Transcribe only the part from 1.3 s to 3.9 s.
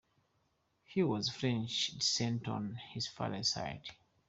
French descent on his father's side.